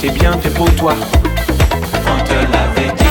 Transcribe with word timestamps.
c'est 0.00 0.10
bien 0.12 0.32
fait 0.38 0.48
pour 0.48 0.74
toi, 0.76 0.94
on 2.06 2.24
te 2.24 2.32
l'avait 2.32 2.92
dit. 2.96 3.04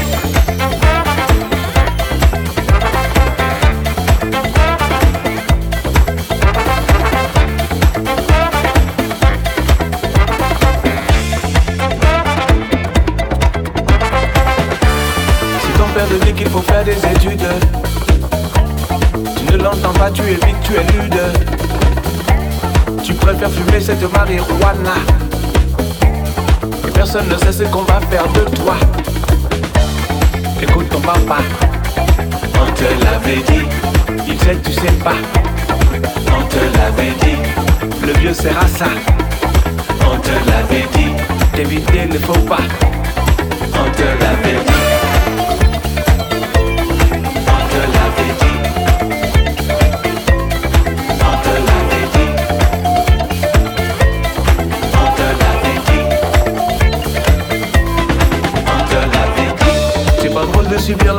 de 16.09 16.25
dit 16.25 16.33
qu'il 16.33 16.49
faut 16.49 16.61
faire 16.61 16.83
des 16.85 16.93
études. 16.93 17.45
Tu 19.35 19.53
ne 19.53 19.57
l'entends 19.57 19.93
pas, 19.93 20.09
tu 20.09 20.21
évites, 20.21 20.55
tu 20.63 20.73
es 20.73 20.83
lude. 20.93 21.19
Tu 23.03 23.13
préfères 23.13 23.51
fumer 23.51 23.81
cette 23.81 24.11
marijuana. 24.11 25.28
Personne 26.99 27.29
ne 27.29 27.37
sait 27.37 27.53
ce 27.53 27.63
qu'on 27.69 27.83
va 27.83 28.01
faire 28.11 28.27
de 28.33 28.41
toi. 28.57 28.75
Écoute 30.61 30.89
ton 30.89 30.99
papa, 30.99 31.37
on 32.55 32.71
te 32.73 33.05
l'avait 33.05 33.41
dit. 33.41 33.65
Il 34.27 34.37
sait, 34.37 34.57
tu 34.61 34.73
sais 34.73 34.91
pas. 35.01 35.15
On 36.27 36.43
te 36.47 36.77
l'avait 36.77 37.15
dit. 37.21 38.05
Le 38.05 38.11
vieux 38.19 38.33
sert 38.33 38.57
à 38.59 38.67
ça. 38.67 38.87
On 40.01 40.17
te 40.17 40.49
l'avait 40.49 40.87
dit. 40.93 41.13
D'éviter 41.55 42.05
ne 42.05 42.19
faut 42.19 42.45
pas. 42.45 42.67
On 43.75 43.89
te 43.91 44.03
l'avait 44.03 44.61
dit. 44.65 44.78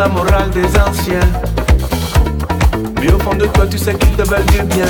La 0.00 0.08
morale 0.08 0.48
des 0.48 0.64
anciens. 0.80 1.28
Mais 2.98 3.12
au 3.12 3.18
fond 3.18 3.34
de 3.34 3.44
toi, 3.44 3.66
tu 3.66 3.76
sais 3.76 3.94
qu'ils 3.94 4.16
te 4.16 4.22
veulent 4.22 4.46
du 4.46 4.62
bien. 4.62 4.86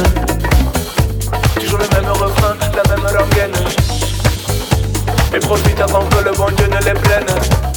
Toujours 1.59 1.81
le 1.81 2.01
même 2.01 2.13
refrain, 2.13 2.55
la 2.77 2.95
même 2.95 3.05
rengaine. 3.05 3.57
Et 5.35 5.41
profite 5.41 5.81
avant 5.81 6.05
que 6.05 6.25
le 6.25 6.31
bon 6.31 6.47
Dieu 6.57 6.67
ne 6.69 6.79
les 6.85 6.95
prenne. 6.95 7.70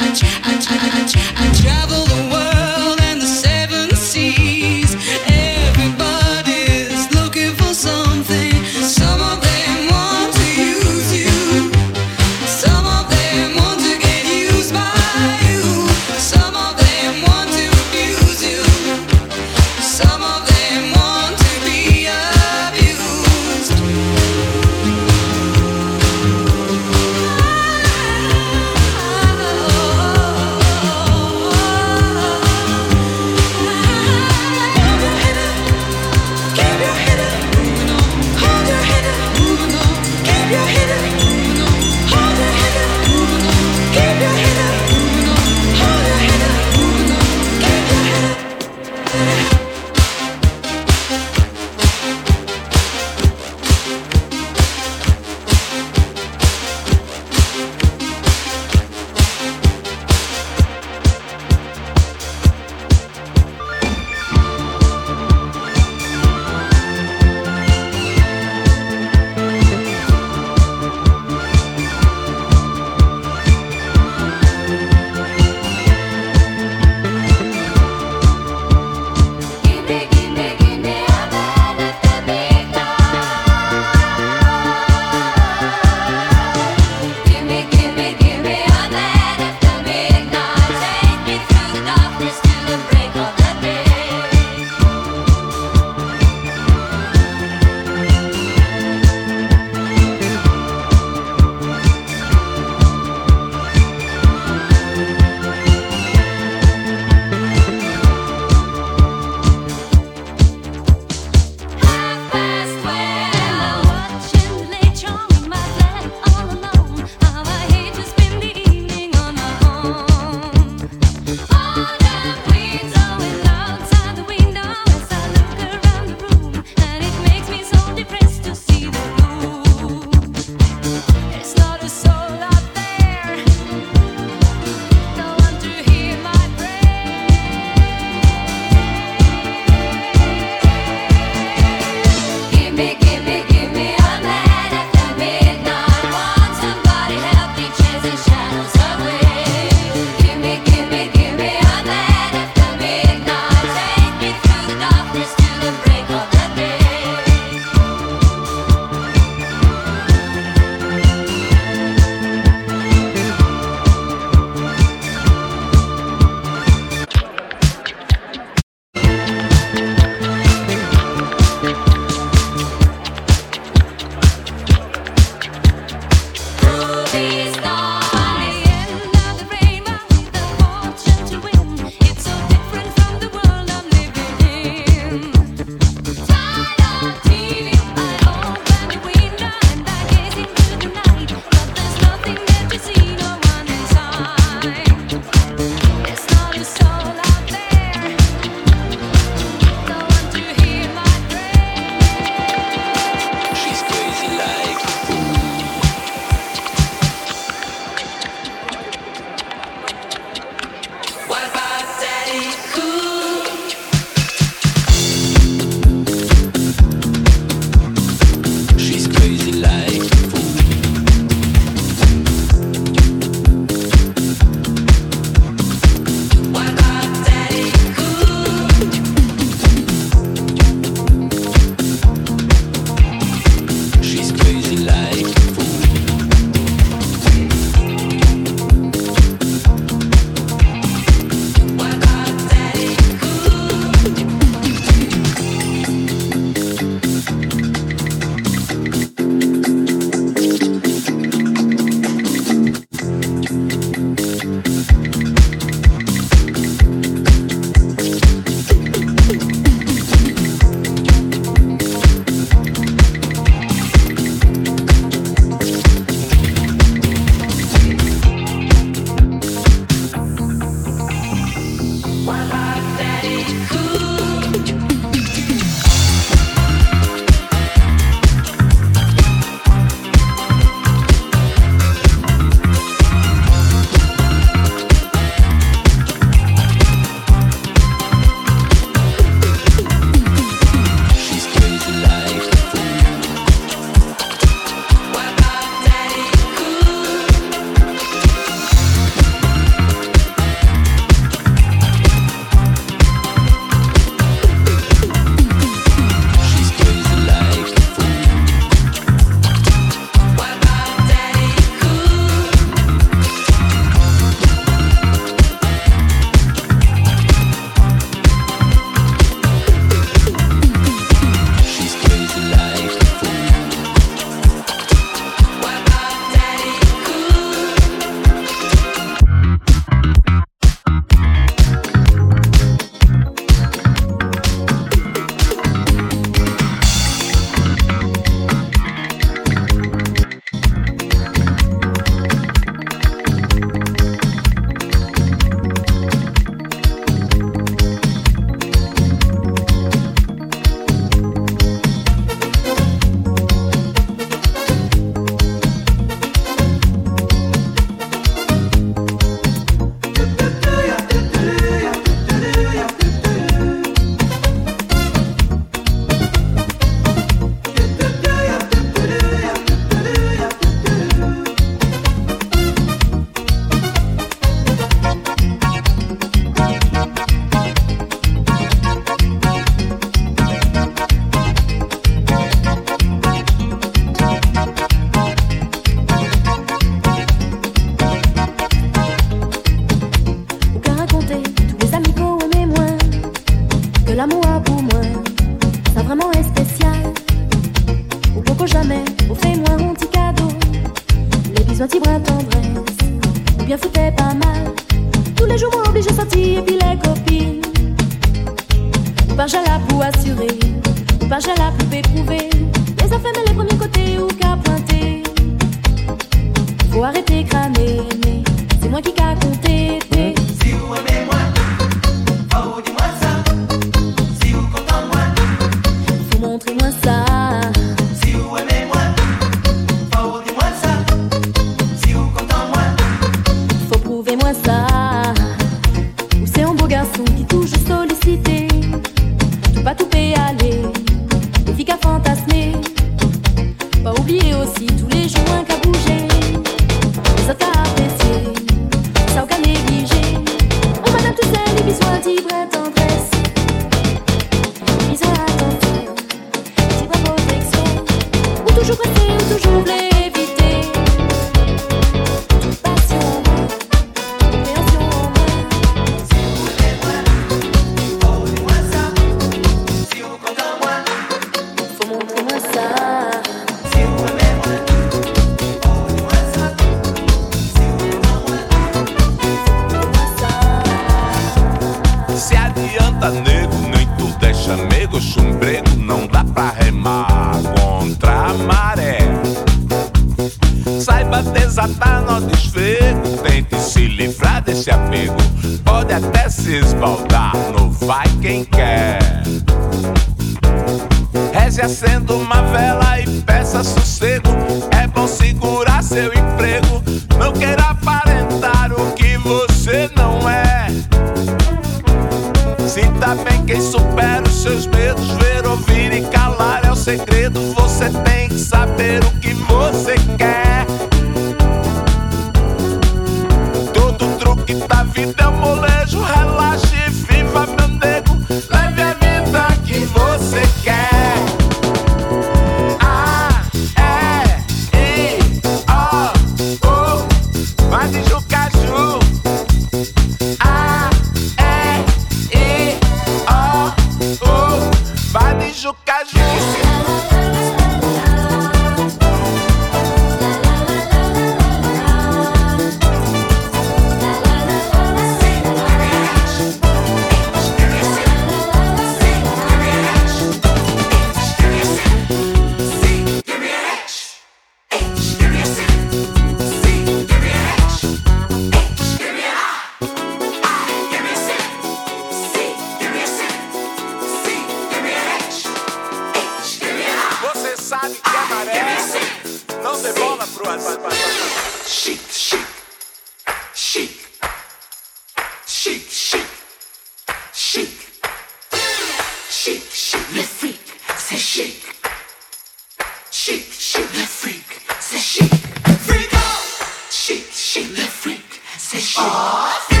Boss? 599.51 600.00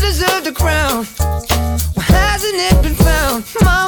Deserve 0.00 0.44
the 0.44 0.52
crown. 0.52 1.04
Why 1.94 2.02
hasn't 2.02 2.54
it 2.54 2.82
been 2.82 2.94
found? 2.94 3.44
Mama, 3.62 3.87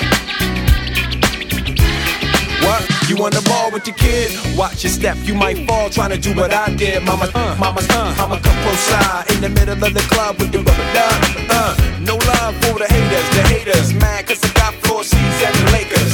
You 3.07 3.17
on 3.25 3.31
the 3.31 3.41
ball 3.47 3.71
with 3.71 3.85
your 3.87 3.95
kid? 3.95 4.31
Watch 4.57 4.83
your 4.83 4.91
step, 4.91 5.17
you 5.23 5.33
might 5.33 5.67
fall 5.67 5.89
trying 5.89 6.11
to 6.11 6.17
do 6.17 6.33
what 6.35 6.53
I 6.53 6.73
did. 6.75 7.03
Mama, 7.03 7.29
uh, 7.33 7.55
mama, 7.59 7.81
uh, 7.89 8.15
mama, 8.17 8.39
come 8.41 8.57
close 8.63 8.79
side 8.79 9.31
in 9.31 9.41
the 9.41 9.49
middle 9.49 9.83
of 9.83 9.93
the 9.93 10.05
club 10.11 10.37
with 10.39 10.51
the 10.51 10.59
rubber 10.59 10.93
duck. 10.93 11.19
Uh, 11.49 11.75
no 11.99 12.15
love 12.15 12.55
for 12.63 12.79
the 12.79 12.87
haters, 12.87 13.27
the 13.35 13.43
haters 13.53 13.93
mad 13.93 14.27
cause 14.27 14.43
I 14.43 14.53
got 14.53 14.73
floor 14.75 15.03
seats 15.03 15.43
at 15.43 15.53
the 15.53 15.71
Lakers. 15.71 16.10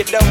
You 0.00 0.04
don't 0.06 0.29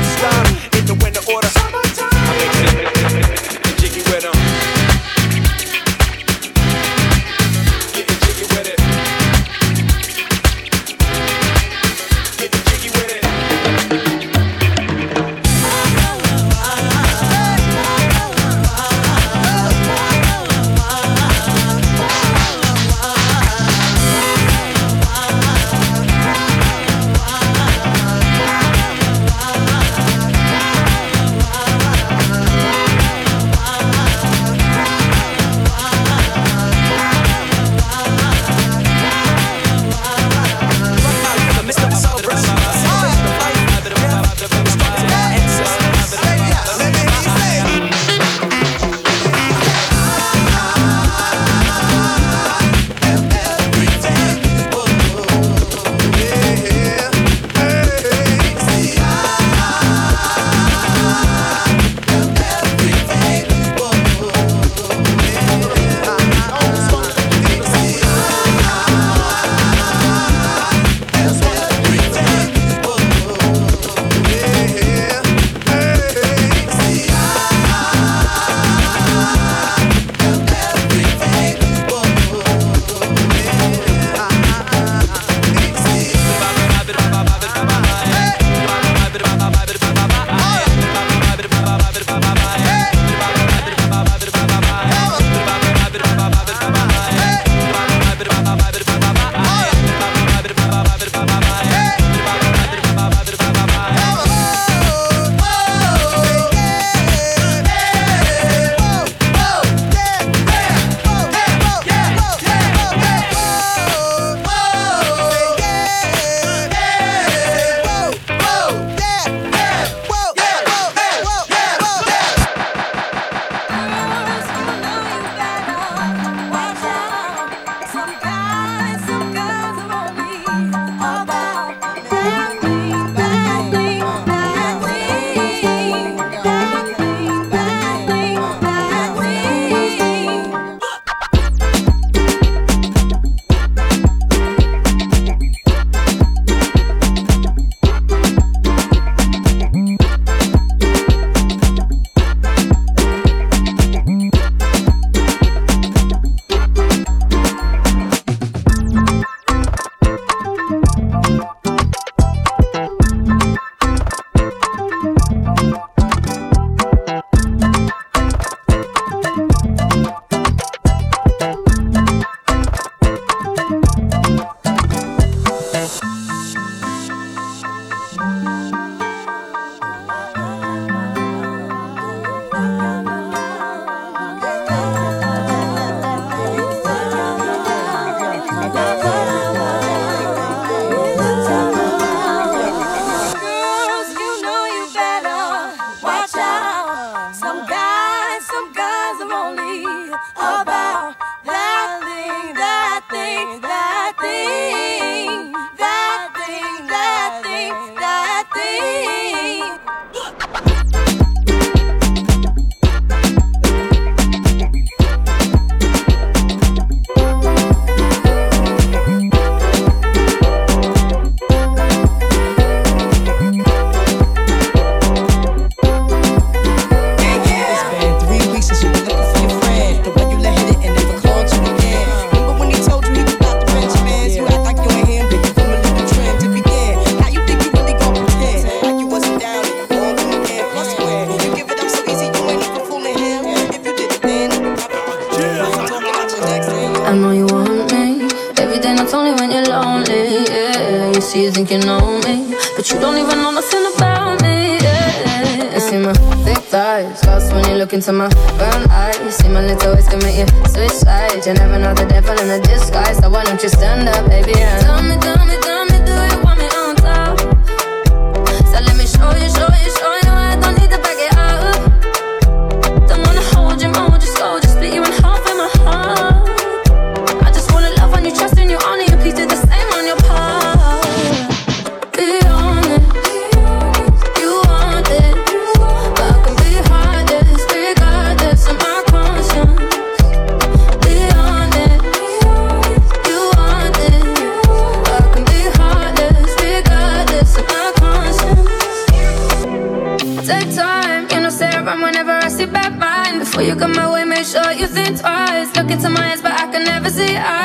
pockets 305.90 306.06
of 306.06 306.12
my 306.12 306.32
eyes, 306.32 306.42
but 306.42 306.52
I 306.52 306.72
can 306.72 306.84
never 306.84 307.10
see. 307.10 307.36
I 307.36 307.59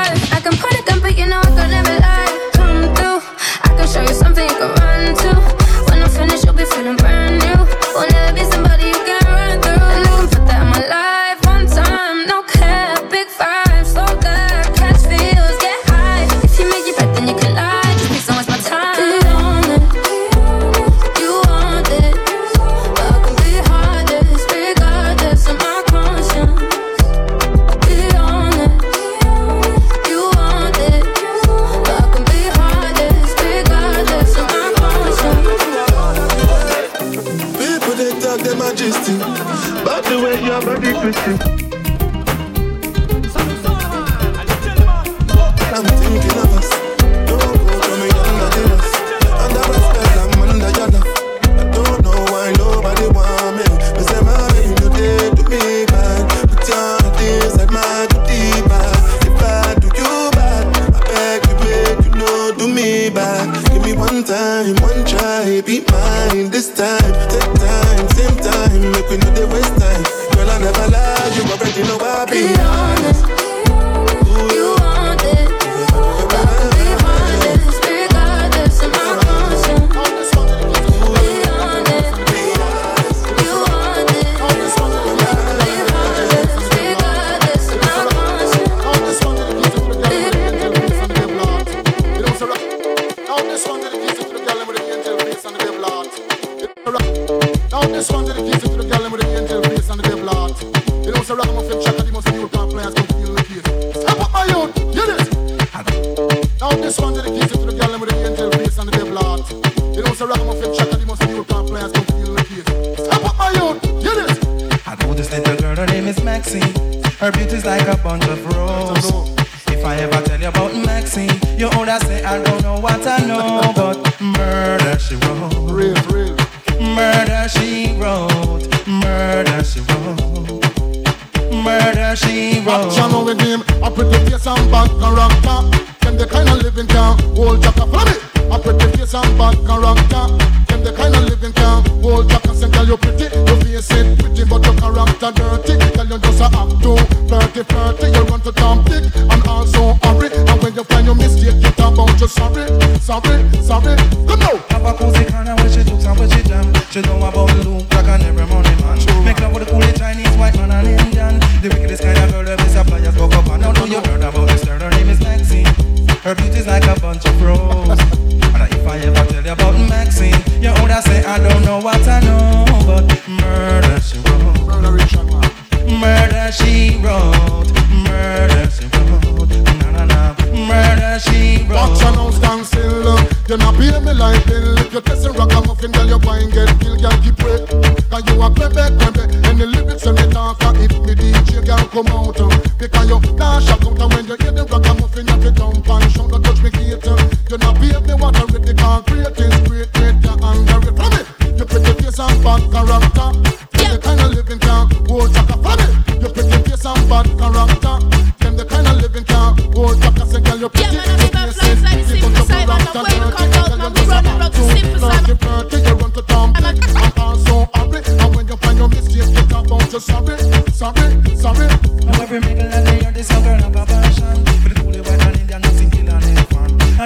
passion. 224.05 224.45
Nothing 224.45 225.91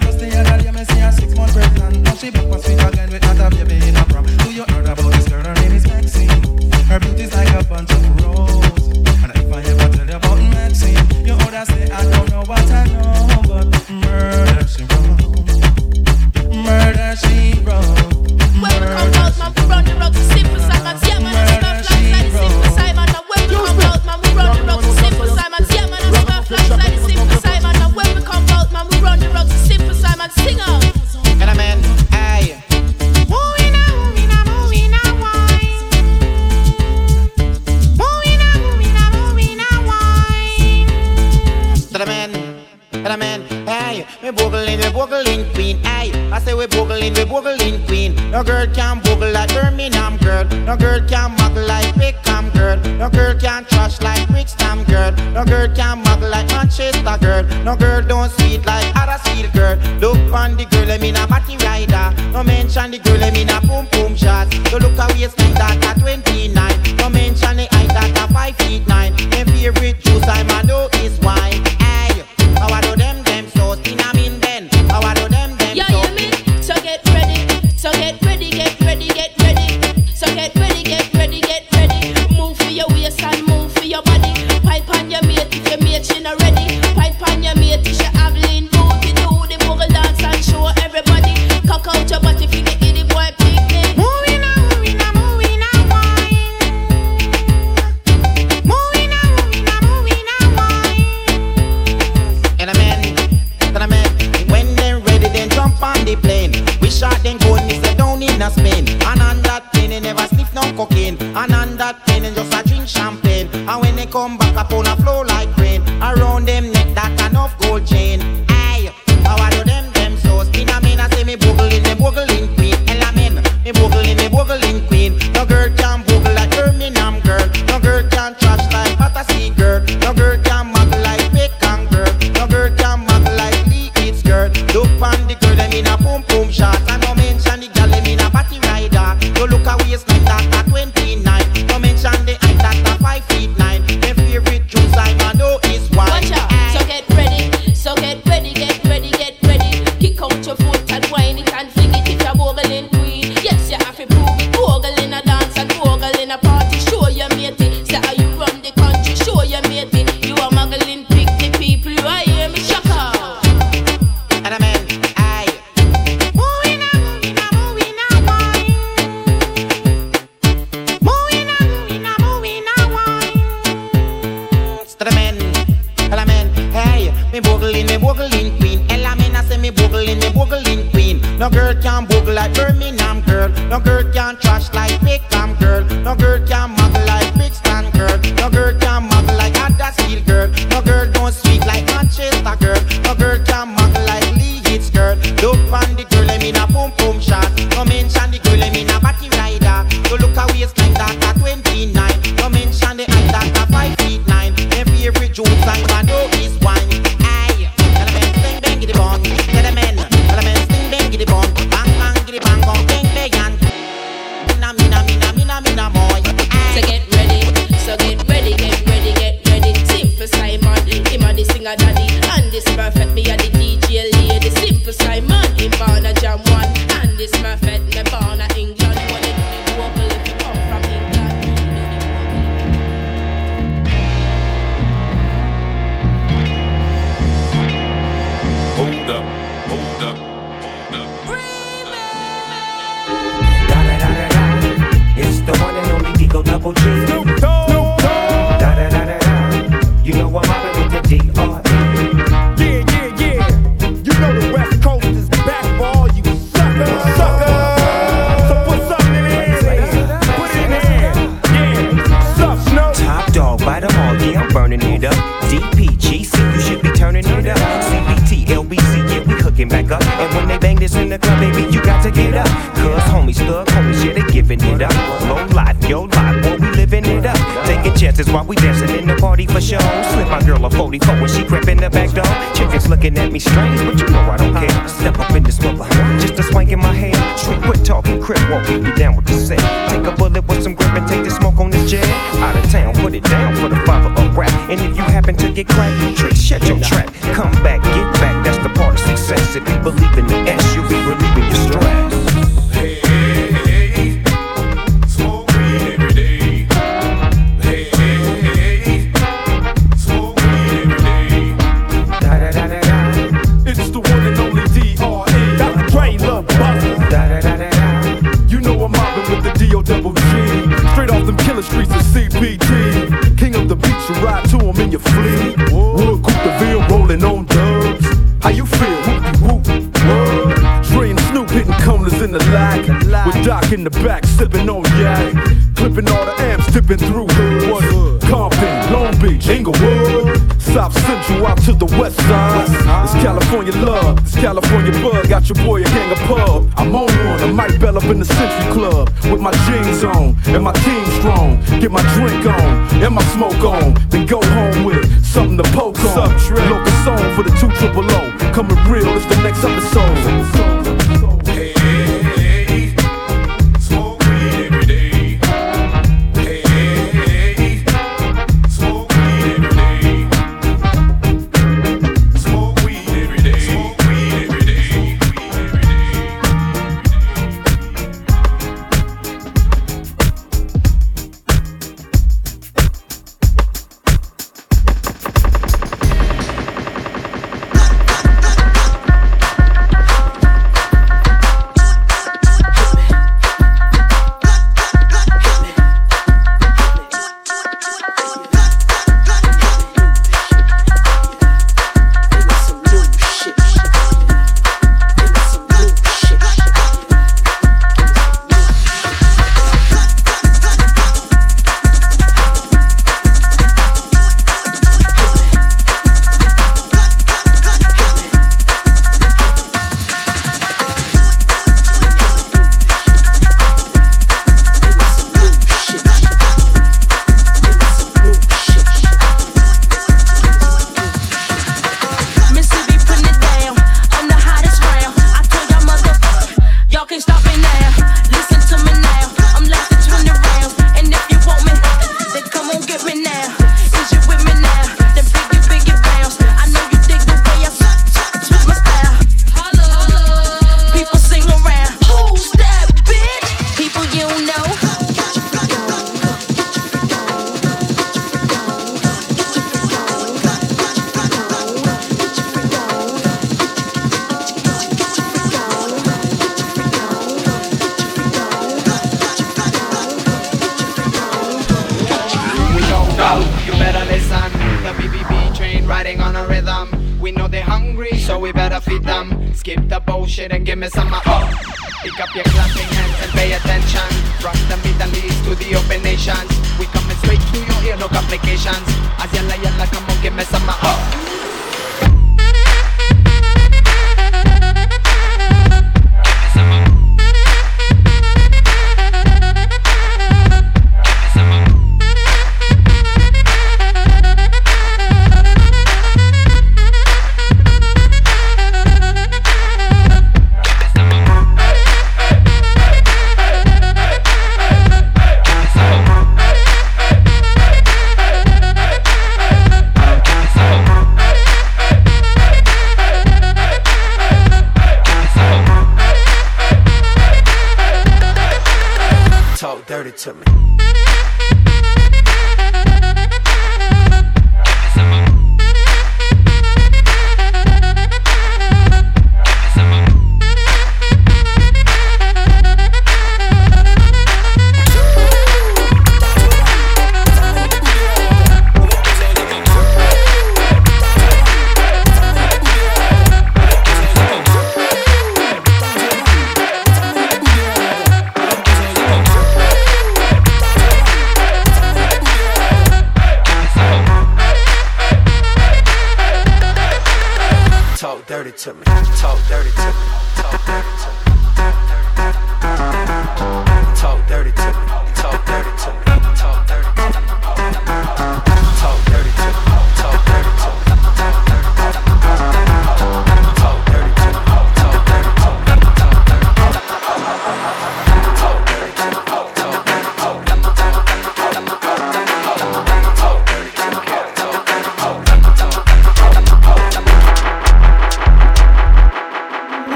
just 0.00 0.18
the 0.18 0.38
other 0.38 0.62
day, 0.62 0.70
me 0.72 0.84
see 0.84 1.00
a 1.00 1.12
six-month 1.12 1.52
pregnant. 1.52 2.04
Now 2.04 2.14
she 2.14 2.30
back 2.30 2.46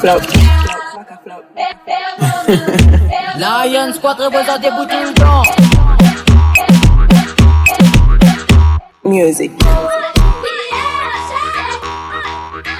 flow. 0.00 0.18
Lion 3.38 3.92
Squad 3.92 4.18
représente 4.20 4.60
des. 4.62 4.70
Music. 9.04 9.52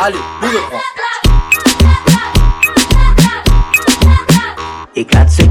Allez, 0.00 0.18
nous 0.42 0.50
le 0.50 0.58
prend. 0.58 0.78
Éclate 4.94 5.30
ce. 5.30 5.42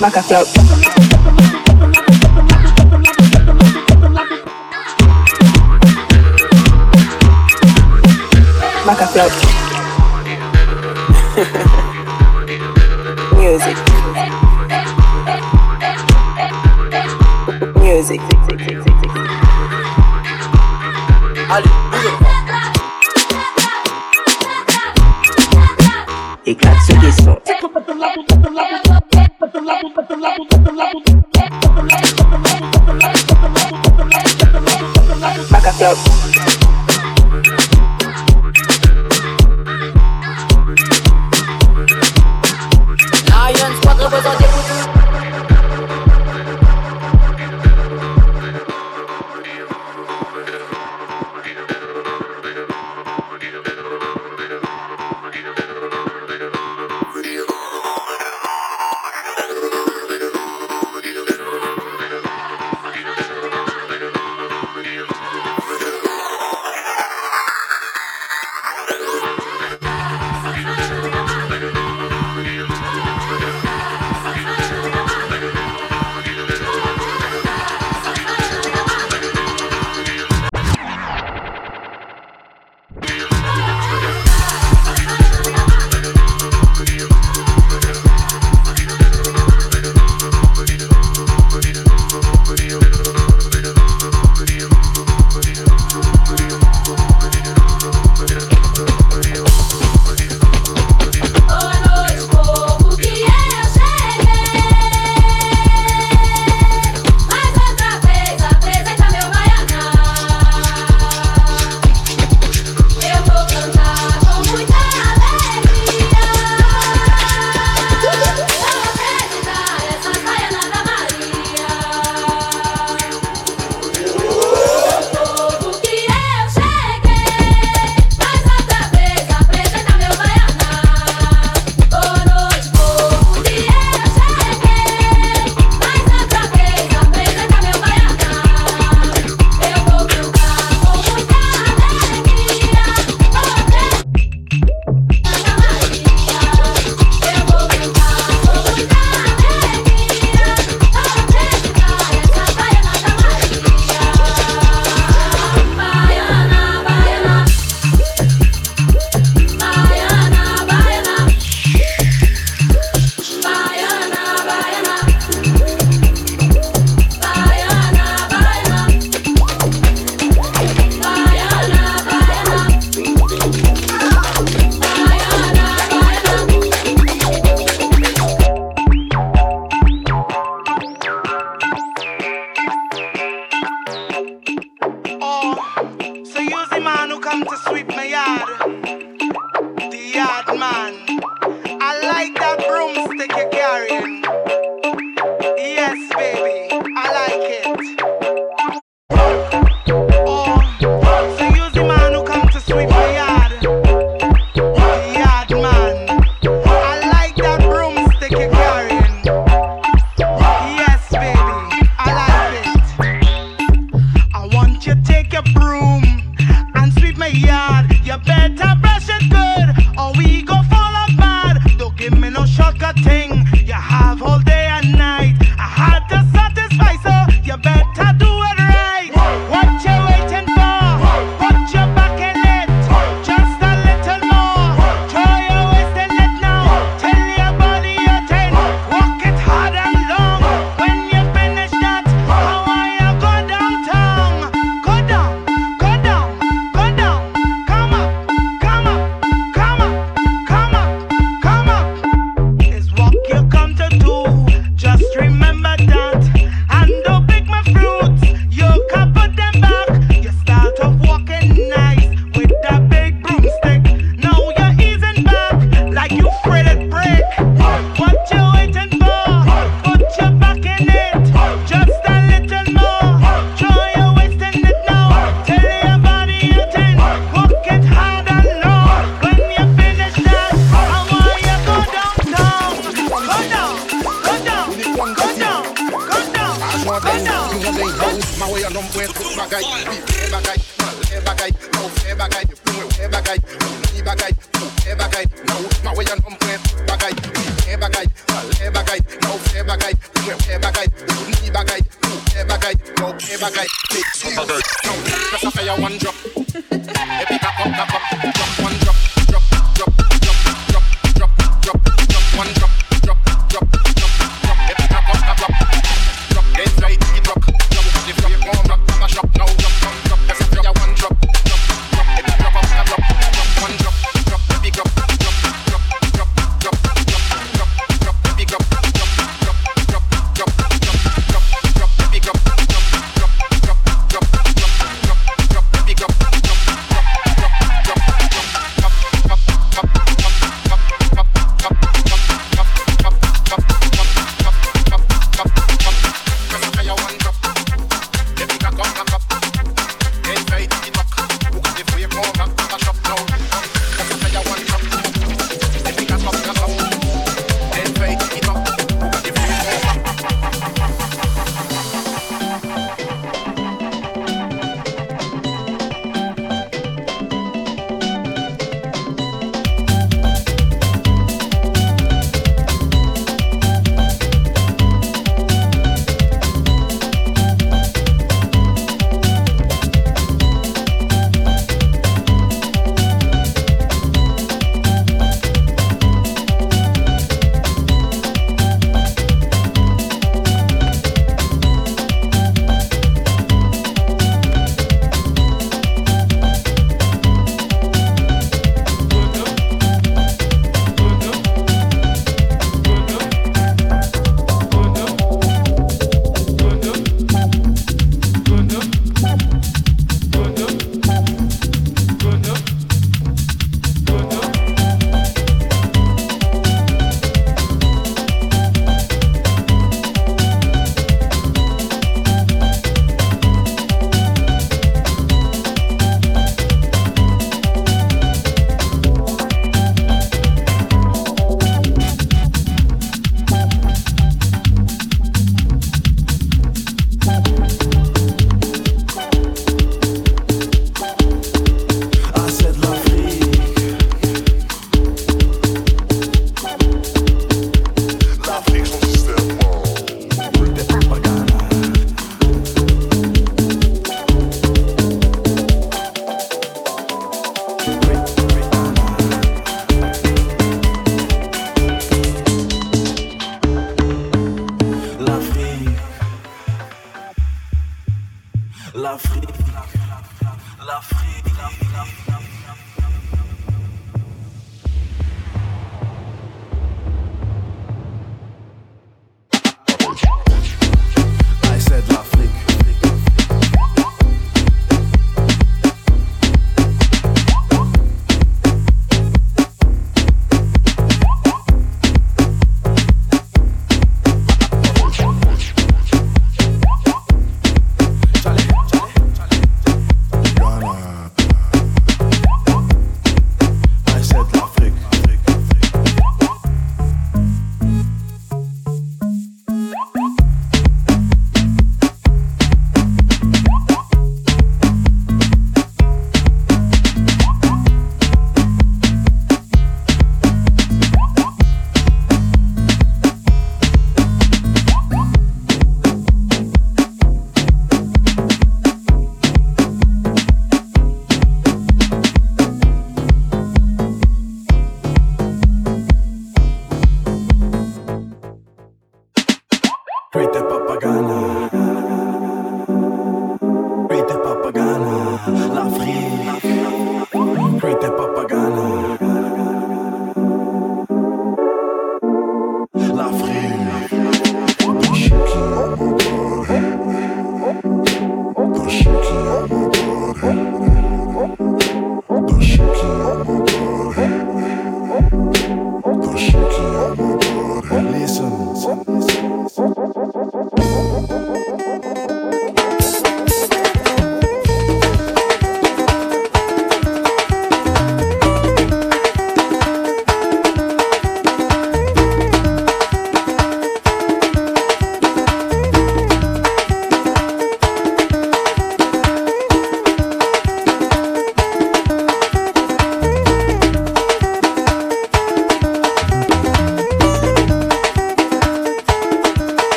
Maca. 0.00 0.67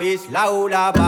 Chipe 0.00 0.30
la 0.30 0.99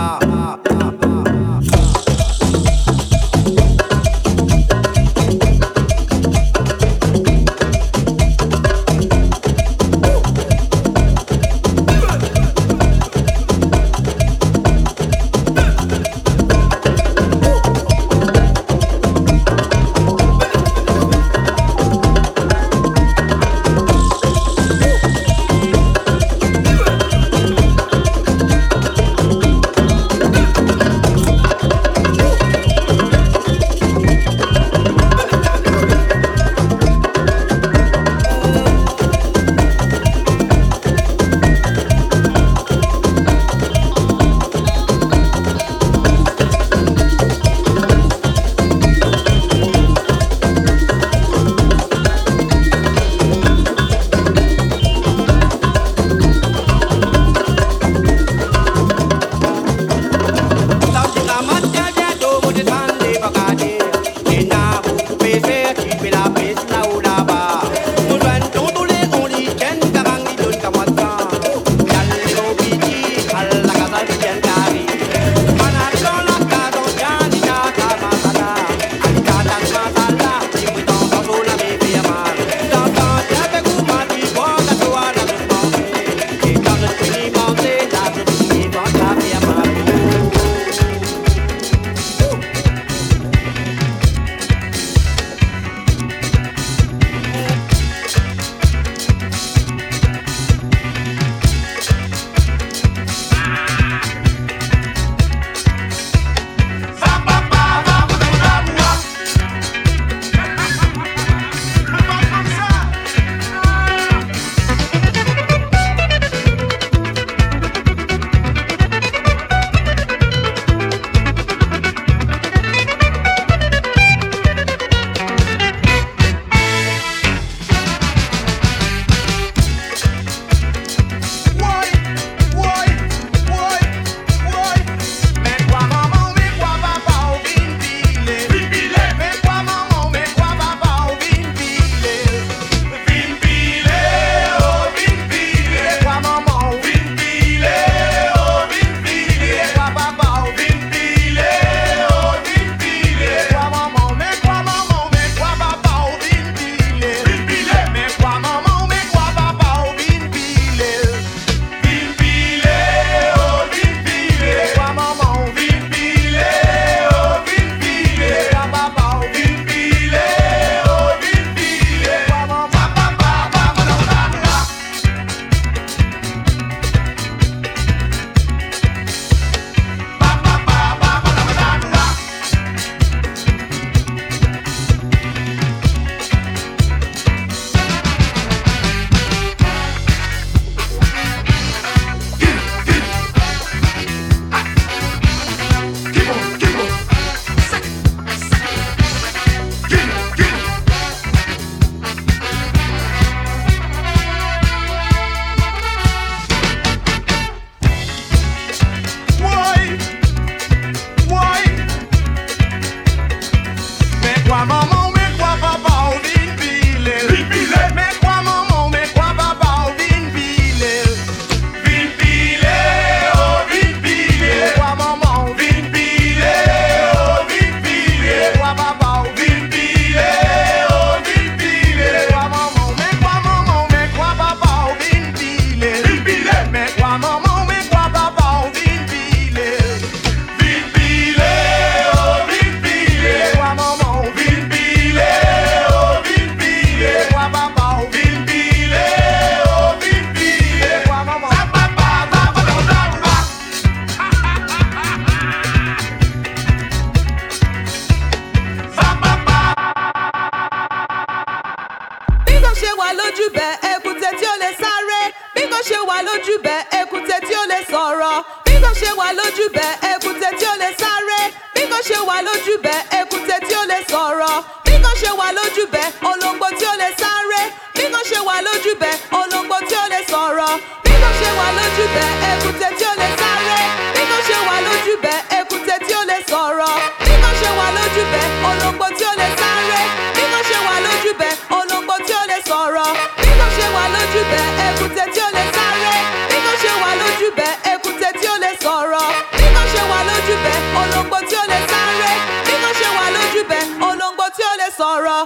olóńgbò 301.01 301.39
tí 301.49 301.55
ó 301.63 301.65
lè 301.73 301.79
sáré 301.91 302.33
bí 302.67 302.75
kò 302.83 302.91
ṣe 302.99 303.09
wà 303.17 303.25
lójú 303.35 303.61
bẹ́ẹ̀ 303.71 303.87
olóńgbò 304.09 304.47
tí 304.57 304.63
ó 304.71 304.73
lè 304.81 304.89
sọ̀rọ̀. 304.99 305.41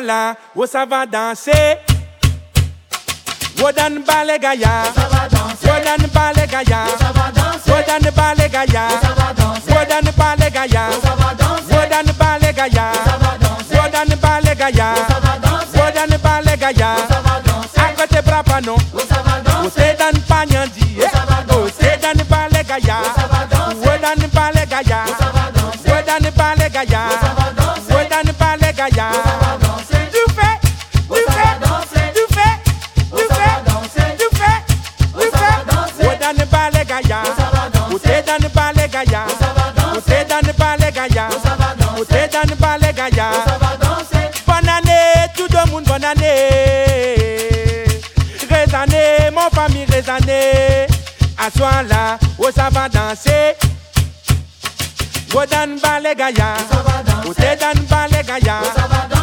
là 0.00 0.36
où 0.54 0.66
ça 0.66 0.84
va 0.84 1.06
danser. 1.06 1.78
Wodan 3.60 4.04
Balegaya, 4.06 4.84
Wodan 5.64 6.02
Balegaya, 6.14 6.84
Wodan 7.66 8.04
Balegaya, 8.16 8.88
Wodan 9.66 10.06
Balegaya, 10.16 10.88
Wodan 11.68 12.06
Balegaya, 12.18 12.92
Wodan 13.74 14.10
Balegaya, 14.22 14.94
Wodan 15.74 16.18
Balegaya, 16.22 16.90
à 17.76 17.92
côté 17.96 18.22
Brapano, 18.22 18.76
Wodan 18.94 20.16
Panyandi, 20.28 20.98
Wodan 21.80 22.18
Balegaya, 22.30 22.98
Wodan 23.82 24.20
Balegaya. 24.32 25.17
Assois 51.48 51.82
là, 51.88 52.18
oh 52.38 52.50
ça 52.54 52.68
va 52.70 52.90
danser? 52.90 53.56
Godan 55.30 55.78
balé 55.82 56.14
gaya, 56.14 56.56
côté 57.24 57.56
dan 57.58 57.72
balé 57.88 58.22
gaya, 58.22 58.60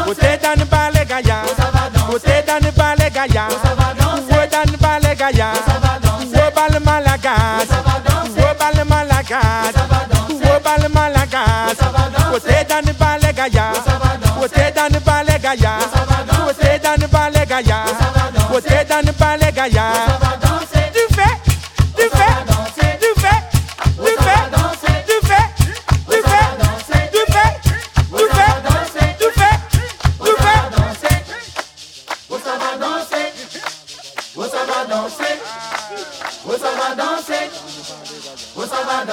côté 0.06 0.40
dan 0.42 0.66
balé 0.66 1.06
gaya, 1.06 1.44
côté 2.10 2.44
dan 2.48 2.72
balé 2.76 3.12
gaya. 3.14 3.48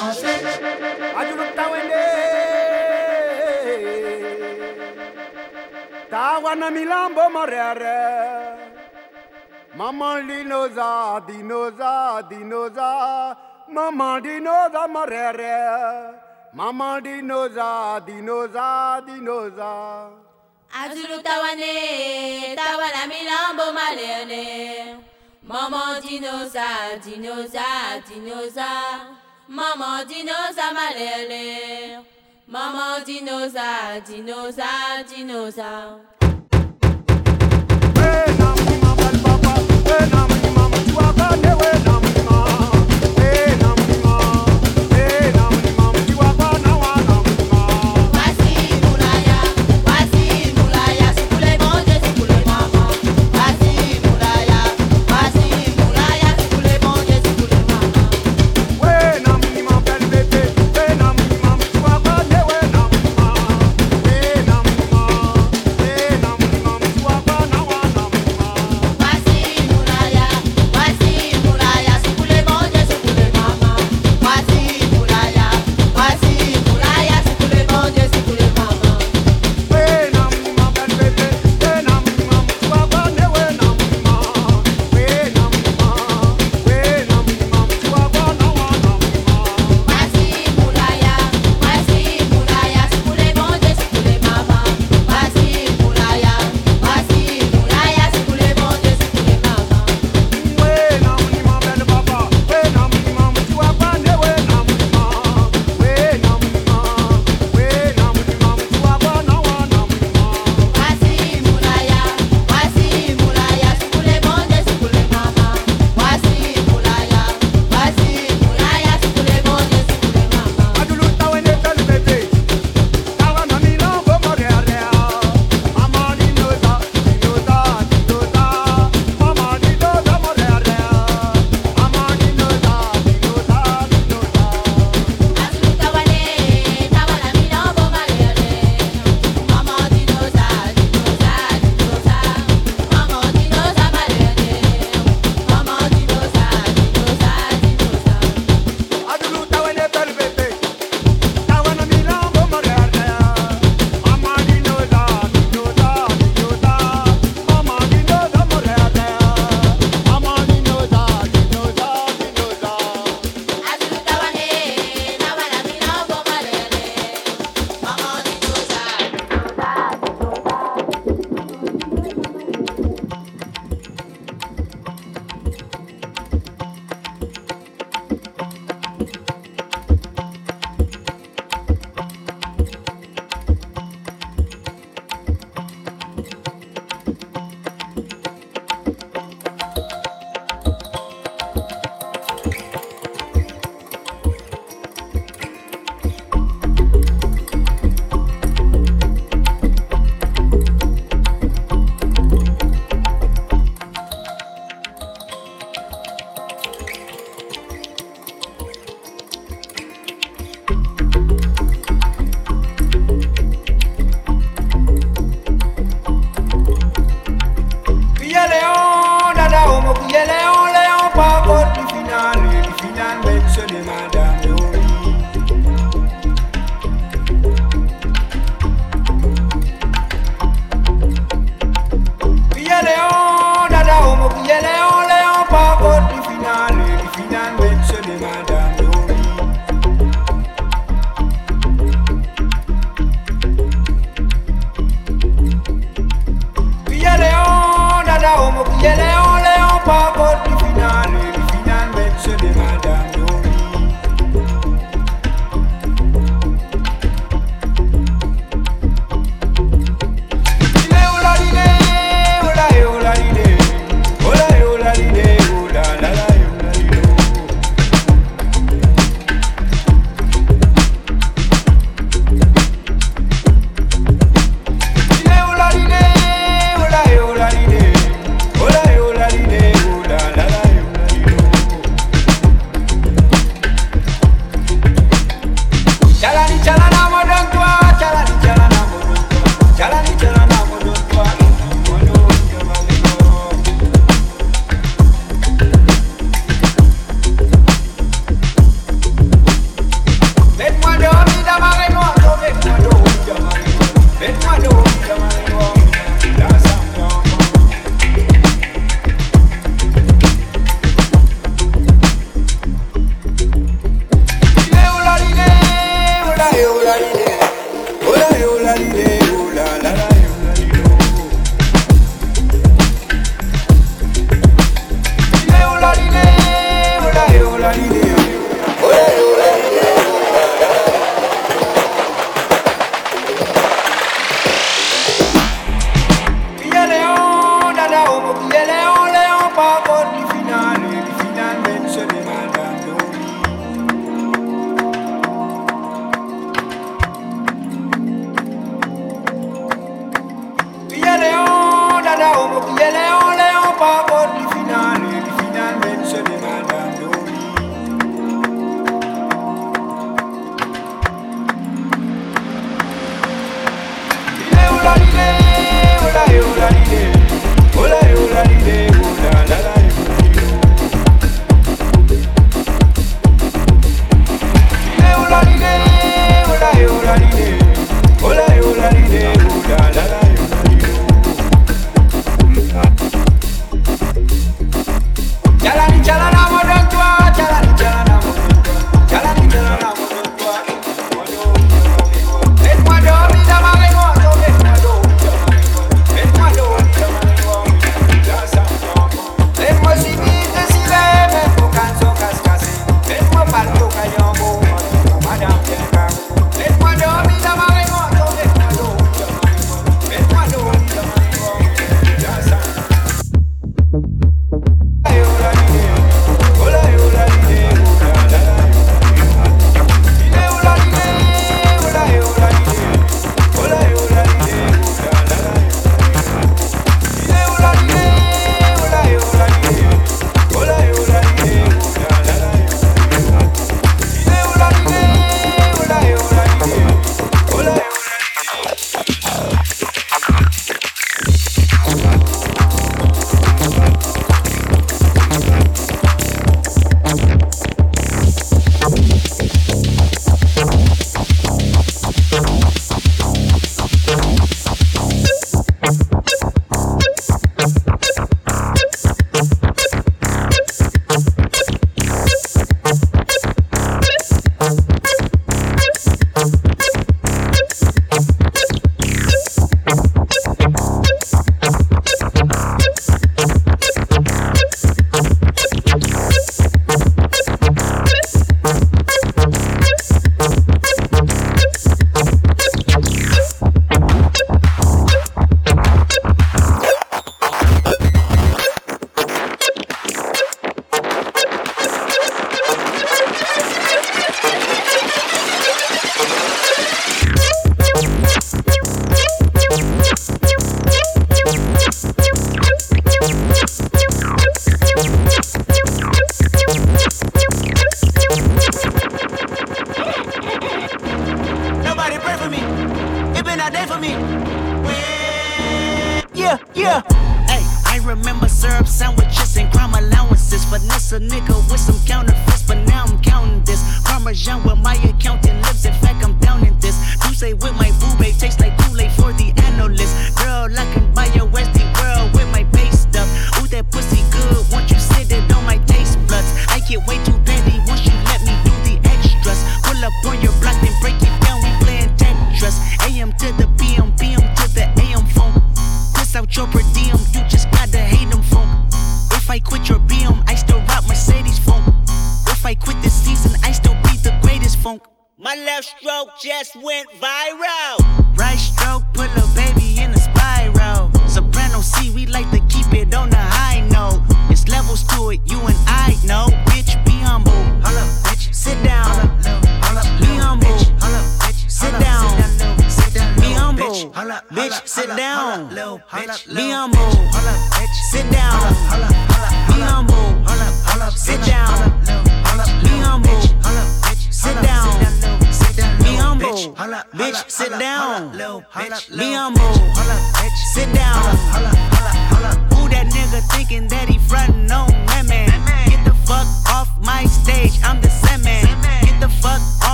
Danser 0.00 0.40
Tawana 6.10 6.70
milambo 6.70 7.24
morere. 7.30 8.00
Maman 9.76 10.26
dinoza, 10.26 11.22
dinoza, 11.28 12.22
dinoza. 12.28 13.36
Maman 13.68 14.22
dinoza 14.22 14.88
morere. 14.88 15.58
Maman 16.52 17.02
dinoza, 17.04 18.00
dinoza, 18.06 19.00
dinoza. 19.06 20.10
Azulu 20.82 21.22
tawane, 21.22 22.56
tawana 22.58 23.02
milambo 23.06 23.66
malene. 23.76 24.96
Maman 25.44 26.02
dinosa, 26.02 26.98
dinosa, 27.04 28.02
dinosa. 28.08 29.19
Maman 29.50 30.06
dinosa 30.06 30.70
malene. 30.72 31.98
Maman 32.46 33.02
dinosa, 33.04 33.98
dinosa, 34.06 35.02
dinosa. 35.02 36.19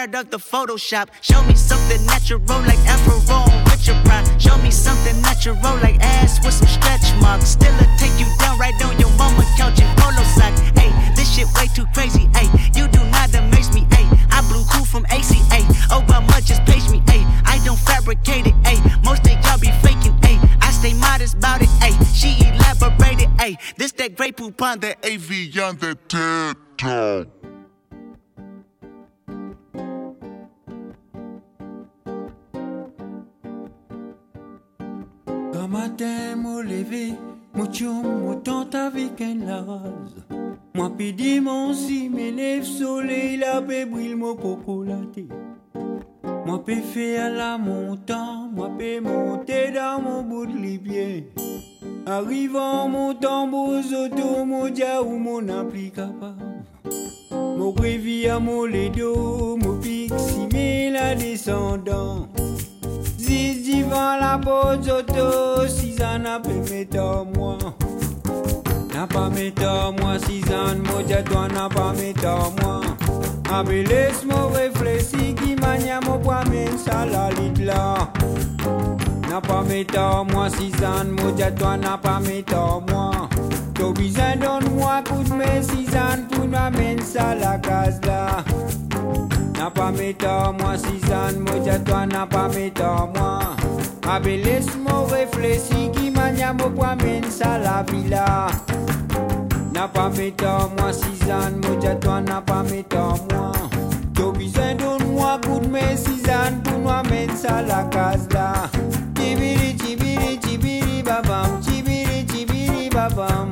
Tired 0.00 0.14
of 0.14 0.30
the 0.30 0.38
Photoshop. 0.38 1.08
Show 1.20 1.42
me 1.44 1.54
something 1.54 2.04
natural 2.06 2.40
like 2.64 2.78
Afro 2.88 3.18
with 3.66 3.86
your 3.86 3.96
pride. 4.04 4.24
Show 4.40 4.56
me 4.58 4.70
something 4.70 5.20
natural 5.20 5.56
like 5.84 5.98
ass 6.00 6.42
with 6.44 6.54
some 6.54 6.68
stretch 6.68 7.14
marks. 7.20 7.50
Still 7.50 7.74
a 7.74 7.86
take 7.98 8.16
you 8.18 8.26
down 8.38 8.58
right 8.58 8.74
on 8.84 8.98
your 8.98 9.10
mama 9.18 9.44
couch 9.58 9.80
in 9.80 9.88
polo 9.96 10.24
sock. 10.36 10.54
Hey, 10.78 10.90
this 11.16 11.28
shit 11.34 11.46
way 11.54 11.66
too 11.74 11.86
crazy. 11.92 12.28
Hey, 12.34 12.48
you 12.76 12.88
do 12.88 13.02
not 13.10 13.34
amaze 13.34 13.72
me. 13.74 13.86
Hey, 13.90 14.06
I 14.30 14.40
blew 14.48 14.64
cool 14.72 14.86
from 14.86 15.04
ACA. 15.06 15.60
Obama 15.92 16.42
just 16.44 16.64
page 16.64 16.88
me. 16.88 17.02
Hey, 17.06 17.22
I 17.44 17.60
don't 17.64 17.78
fabricate 17.78 18.46
it. 18.46 18.54
Hey, 18.64 18.78
most 19.04 19.26
of 19.26 19.32
y'all 19.44 19.58
be 19.58 19.70
faking. 19.84 20.16
Hey, 20.22 20.38
I 20.62 20.70
stay 20.70 20.94
modest 20.94 21.34
about 21.34 21.60
it. 21.60 21.68
Hey, 21.82 21.92
she 22.14 22.30
elaborated. 22.48 23.28
Hey, 23.38 23.58
this 23.76 23.92
that 23.92 24.16
great 24.16 24.36
poop 24.36 24.60
on 24.62 24.80
the 24.80 24.96
AV 25.04 25.30
on 25.62 25.76
the 25.76 25.96
avec 38.74 39.20
un 39.20 39.34
laz. 39.46 40.14
Moi 40.74 40.90
pidi 40.96 41.40
mon 41.40 41.72
si 41.72 42.08
m'élève 42.08 42.64
soleil, 42.64 43.36
la 43.36 43.60
paix 43.60 43.84
brille 43.84 44.14
mon 44.14 44.34
cocolaté. 44.34 45.26
Moi 46.46 46.62
peux 46.64 46.76
faire 46.76 47.32
la 47.32 47.58
montagne, 47.58 48.50
moi 48.52 48.70
peux 48.78 49.00
monter 49.00 49.70
dans 49.72 50.00
mon 50.00 50.22
bout 50.22 50.46
de 50.46 50.56
libier. 50.56 51.32
Arrivant 52.06 52.88
mon 52.88 53.14
tambour 53.14 53.80
auto, 53.92 54.44
mon 54.44 54.68
dia 54.68 55.02
ou 55.02 55.18
mon 55.18 55.48
appli 55.48 55.90
capable. 55.90 56.64
Mon 57.32 57.72
prévi 57.72 58.26
à 58.26 58.38
mon 58.38 58.64
ledo, 58.64 59.56
mon 59.56 59.78
pixi, 59.78 60.90
la 60.90 61.14
descendant. 61.14 62.28
Ziz 63.18 63.62
divan 63.62 64.18
la 64.18 64.38
pose 64.38 64.90
auto, 64.90 65.66
si 65.68 65.94
pas 65.96 66.18
mettre 66.70 66.98
à 66.98 67.24
moi. 67.24 67.58
N'a 69.00 69.06
pas 69.06 69.30
à 69.30 69.90
moi, 69.92 70.18
si 70.26 70.42
ça 70.42 70.74
ne 70.74 70.82
m'a 70.82 71.22
toi 71.22 71.48
n'a 71.48 71.70
pas 71.70 71.94
à 72.22 72.62
moi. 72.62 72.82
Abe 73.50 73.70
laisse-moi 73.70 74.50
réfléchir 74.52 75.34
qui 75.36 75.56
mania 75.56 76.00
mon 76.06 76.18
poids 76.18 76.44
men 76.50 76.76
ça 76.76 77.06
la 77.06 77.30
lit 77.30 77.64
là. 77.64 78.10
N'a 79.26 79.40
pas 79.40 79.64
à 79.96 80.24
moi, 80.24 80.50
si 80.50 80.70
ça 80.72 81.02
ne 81.02 81.12
m'a 81.12 81.50
toi 81.52 81.78
n'a 81.78 81.96
pas 81.96 82.16
à 82.16 82.92
moi. 82.92 83.10
T'as 83.72 83.90
besoin 83.90 84.36
donne-moi 84.36 85.02
coup 85.08 85.22
de 85.24 85.32
main, 85.32 85.62
si 85.62 85.86
ça 85.86 86.18
ne 86.18 86.36
pour 86.36 86.46
m'amène 86.46 87.00
ça 87.00 87.34
la 87.34 87.56
case 87.56 88.02
là. 88.04 88.44
N'a 89.60 89.68
pas 89.68 89.90
mettre 89.90 90.26
à 90.26 90.52
moi, 90.52 90.72
Suzanne, 90.78 91.40
moi 91.40 91.78
toi 91.84 92.06
n'a 92.06 92.26
pas 92.26 92.48
mettre 92.48 92.82
à 92.82 93.06
moi. 93.14 93.40
Abe 94.08 94.24
laisse-moi 94.24 95.06
réfléchir 95.12 95.92
qui 95.92 96.10
mania 96.10 96.54
mo 96.54 96.70
poids 96.70 96.96
mène 96.96 97.30
ça 97.30 97.58
la 97.58 97.82
villa. 97.82 98.46
N'a 99.74 99.86
pas 99.86 100.08
mettre 100.08 100.46
à 100.46 100.66
moi, 100.78 100.94
Suzanne, 100.94 101.60
moi 101.60 101.94
toi 101.96 102.22
n'a 102.22 102.40
pas 102.40 102.62
mettre 102.62 102.96
à 102.96 103.14
moi. 103.30 103.52
T'as 104.14 104.30
besoin 104.32 104.74
donne-moi 104.76 105.38
coup 105.44 105.60
de 105.60 105.68
main, 105.68 105.94
Suzanne, 105.94 106.62
pour 106.64 106.78
nous 106.78 106.88
amène 106.88 107.36
ça 107.36 107.60
la 107.60 107.82
case 107.90 108.28
là. 108.32 108.62
Tibiri, 109.14 109.76
tibiri, 109.76 110.38
tibiri, 110.38 111.02
babam, 111.02 111.60
tibiri, 111.60 112.24
tibiri, 112.24 112.88
babam. 112.88 113.50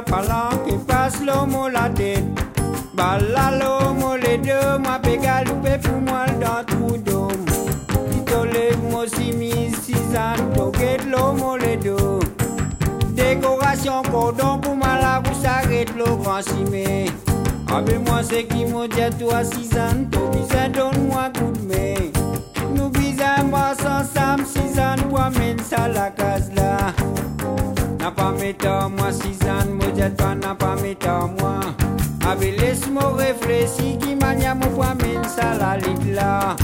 À 0.00 0.02
parlant 0.02 0.56
qui 0.66 0.76
passe 0.76 1.20
l'homme 1.24 1.68
la 1.72 1.88
tête. 1.90 2.24
Bala 2.94 3.58
l'homme 3.58 4.16
les 4.22 4.38
deux 4.38 4.78
moi 4.78 4.98
pégal 5.02 5.44
pour 5.44 6.00
moi 6.00 6.26
dans 6.40 6.64
tout 6.66 6.96
dôme 6.98 7.44
Titole 8.10 8.76
moi 8.90 9.04
si 9.06 9.32
mis 9.32 9.70
six 9.82 10.16
ans 10.16 10.36
Toquette 10.54 11.06
l'homme 11.06 11.58
les 11.60 11.76
deux. 11.76 12.18
Décoration 13.12 14.02
cordon 14.10 14.58
pour 14.58 14.76
moi 14.76 14.98
la 15.00 15.20
vous 15.24 15.40
s'arrête 15.40 15.92
le 15.96 16.04
grand 16.04 16.42
cimé 16.42 17.06
Avec 17.72 18.06
moi 18.06 18.20
c'est 18.22 18.44
qui 18.44 18.64
m'a 18.64 18.88
dit 18.88 19.16
toi 19.18 19.44
six 19.44 19.76
ans 19.76 20.04
Tu 20.10 20.18
besoin 20.18 20.68
donne-moi 20.68 21.30
coup 21.38 21.52
de 21.52 21.66
main. 21.66 22.10
Nous 22.74 22.88
besoin 22.90 23.42
moi 23.44 23.72
ensemble 23.72 24.46
six 24.46 24.78
ans 24.78 24.96
Pour 25.08 25.20
amène 25.20 25.58
ça 25.58 25.88
la 25.88 26.10
case 26.10 26.50
là 26.54 26.76
N'a 27.98 28.10
pas 28.10 28.32
mettre 28.32 28.88
moi 28.96 29.12
six 29.12 29.39
Moi 30.18 30.34
n'a 30.34 30.54
pas 30.54 30.76
mettre 30.76 31.08
à 31.08 31.26
moi 31.26 31.60
Avec 32.28 32.60
laisse-moi 32.60 33.14
réfléchir 33.16 33.98
Qui 33.98 34.14
mania 34.14 34.54
mon 34.54 34.68
pour 34.68 34.84
amène 34.84 35.24
ça 35.24 35.56
la 35.58 35.76
lit 35.76 36.12
là. 36.12 36.56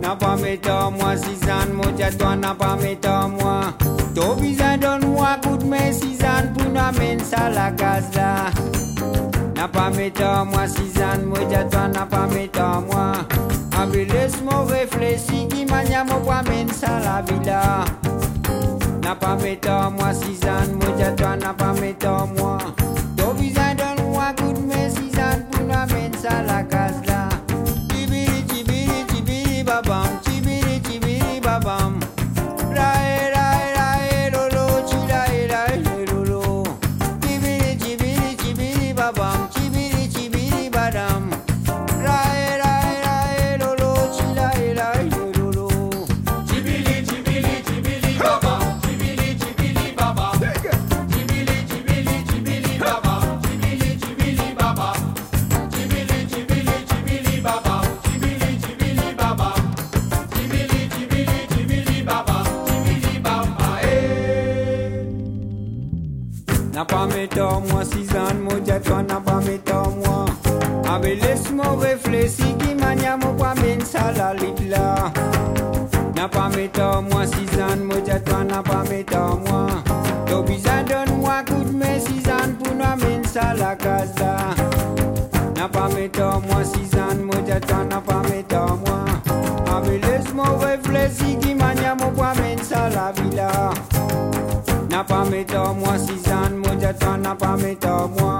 N'a 0.00 0.16
pas 0.16 0.32
à 0.32 0.90
moi 0.90 1.16
six 1.16 1.48
ans 1.48 1.72
Moi 1.72 1.86
dit 1.96 2.16
toi 2.18 2.36
n'a 2.36 2.54
pas 2.54 2.76
à 3.04 3.28
moi 3.28 3.60
T'as 4.14 4.34
besoin 4.34 4.76
donne-moi 4.78 5.36
coup 5.42 5.56
de 5.56 5.64
main 5.64 5.76
ans 5.78 6.48
Pour 6.54 6.70
nous 6.70 6.78
amène 6.78 7.20
ça 7.20 7.48
la 7.48 7.70
case 7.70 8.14
là. 8.14 8.50
N'a 9.56 9.68
pas 9.68 9.86
à 9.86 10.44
moi 10.44 10.66
six 10.66 11.00
ans 11.00 11.24
Moi 11.26 11.38
dit 11.48 11.70
toi 11.70 11.88
n'a 11.88 12.06
pas 12.06 12.28
à 12.60 12.80
moi 12.80 13.12
Avec 13.80 14.12
laisse-moi 14.12 14.66
réfléchir 14.68 15.48
Qui 15.48 15.64
mania 15.66 16.04
mon 16.04 16.20
pour 16.20 16.32
amène 16.32 16.68
ça 16.70 16.98
la 16.98 17.22
villa 17.22 17.84
N'a 19.12 19.18
pas 19.18 19.36
à 19.66 19.90
moi 19.90 20.14
Moi 20.72 20.96
dit 20.96 21.16
toi 21.18 21.36
n'a 21.36 21.52
pas 21.52 21.74
à 22.08 22.26
moi 22.34 22.56
N'a 76.52 76.58
pas 76.58 76.58
mettre 76.58 76.82
à 76.82 77.00
moi 77.00 77.26
six 77.26 77.60
ans, 77.60 77.76
moi 77.82 77.96
dit 78.04 78.24
toi 78.26 78.44
n'a 78.44 78.62
pas 78.62 78.82
mettre 78.90 79.16
à 79.16 79.36
moi. 79.48 79.66
T'as 80.26 80.42
besoin 80.42 80.82
donne-moi 80.86 81.42
coup 81.46 81.64
de 81.64 81.72
main 81.72 81.96
ans 81.96 82.52
pour 82.62 82.74
nous 82.74 82.84
amène 82.84 83.24
ça 83.24 83.54
la 83.54 83.74
case 83.74 84.12
là. 84.20 84.36
N'a 85.56 85.68
pas 85.68 85.88
mettre 85.88 86.20
à 86.20 86.40
moi 86.40 86.62
six 86.62 86.94
ans, 86.98 87.16
moi 87.24 87.36
dit 87.36 87.66
toi 87.66 87.84
n'a 87.88 88.00
pas 88.00 88.22
mettre 88.28 88.56
à 88.56 88.66
moi. 88.66 89.04
Avec 89.76 90.04
laisse-moi 90.04 90.44
réfléchir 90.60 91.38
qui 91.38 91.54
mania 91.54 91.94
mon 91.98 92.10
poids 92.10 92.34
mène 92.34 92.62
ça 92.62 92.90
la 92.90 93.12
villa. 93.12 93.70
N'a 94.90 95.04
pas 95.04 95.24
méthode 95.24 95.78
moi 95.78 95.96
Suzanne, 95.96 96.60
de 96.60 96.98
toi 96.98 97.16
n'a 97.16 97.34
pas 97.34 97.56
méthode 97.56 98.10
moi. 98.20 98.38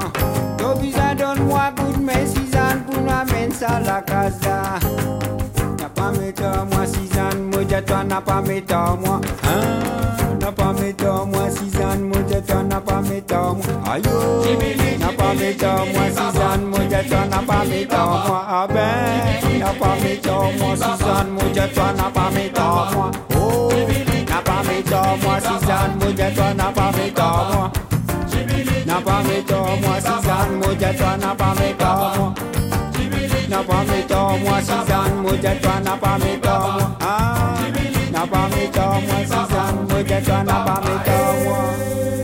Toi 0.58 0.74
bizarre 0.74 1.16
donne-moi 1.16 1.72
coup 1.76 1.98
de 1.98 2.04
main 2.04 2.26
Suzanne 2.26 2.82
pour 2.86 3.00
nous 3.00 3.10
amener 3.10 3.50
ça 3.54 3.80
la 3.80 4.02
casa. 4.02 4.78
N'a 5.80 5.88
pas 5.88 6.12
méthode 6.12 6.68
moi 6.70 6.84
Suzanne, 6.84 7.01
de 7.80 7.86
toi 7.86 8.04
pas. 8.20 8.42
Hein? 9.44 9.60
N'a 10.40 10.52
pas 10.52 10.72
moi 10.72 11.50
Suzanne, 11.50 12.02
moi 12.02 12.18
toi 12.46 12.62
n'a 12.64 12.80
pas 12.80 13.00
méthode 13.00 13.56
moi. 13.56 13.92
Aïe 13.92 14.02
oh, 14.06 14.44
n'a 15.00 15.06
pas 15.06 15.32
moi 15.32 16.06
Suzanne, 16.10 16.64
moi 16.66 16.80
toi 17.08 17.24
n'a 17.30 17.38
pas 17.38 17.64
méthode 17.64 17.98
moi. 18.26 18.46
Ah 18.48 18.66
ben, 18.68 19.58
n'a 19.58 19.66
pas 19.66 19.96
moi 20.58 20.76
Suzanne, 20.76 21.30
moi 21.30 21.44
toi 21.74 21.92
n'a 21.96 22.10
pas 22.10 22.30
moi. 22.94 23.10
Oh, 23.36 23.70
n'a 24.28 24.42
pas 24.42 24.62
moi 25.22 25.40
Suzanne, 25.40 25.94
moi 25.98 26.12
toi 26.34 26.54
n'a 26.54 26.64
pas 26.64 26.92
moi. 27.54 27.70
N'a 28.86 28.94
pas 29.00 29.22
moi 29.22 29.96
Suzanne, 30.00 30.52
moi 30.58 30.74
n'a 31.18 31.34
pas. 31.34 31.52
N'a 33.48 33.58
pas 33.58 33.84
méthode 33.84 34.42
moi 34.44 34.60
Suzanne, 34.60 35.84
n'a 35.84 35.96
pas. 35.96 37.01
Ah, 38.22 38.26
n'a 38.26 38.30
pas 38.30 38.48
méthode 38.56 39.02
moi 39.08 39.20
Suzanne, 39.24 39.86
moi 39.90 40.02
de 40.04 40.24
toi 40.24 40.42
n'a 40.44 40.52
pas 40.52 40.80
méthode 40.80 41.44
moi. 41.44 42.21